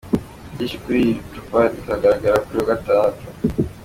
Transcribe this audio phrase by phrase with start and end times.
[0.53, 3.25] Byinshi kuri iri cupa bizagaragara kuri uyu wa Gatandatu.